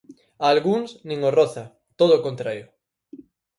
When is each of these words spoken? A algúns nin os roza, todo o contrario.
A 0.45 0.45
algúns 0.53 0.89
nin 1.07 1.19
os 1.27 1.35
roza, 1.39 1.65
todo 1.99 2.11
o 2.15 2.23
contrario. 2.27 2.65